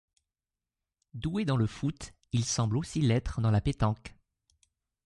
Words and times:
Doué 1.13 1.45
dans 1.45 1.57
le 1.57 1.67
foot, 1.67 2.15
il 2.31 2.43
semble 2.43 2.75
aussi 2.77 3.01
l'être 3.01 3.39
dans 3.39 3.51
la 3.51 3.61
pétanque. 3.61 4.15